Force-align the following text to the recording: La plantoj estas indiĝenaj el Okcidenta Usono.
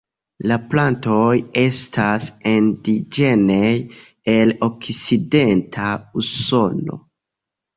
La 0.51 0.55
plantoj 0.69 1.33
estas 1.63 2.29
indiĝenaj 2.53 3.75
el 4.37 4.55
Okcidenta 4.69 5.91
Usono. 6.23 6.99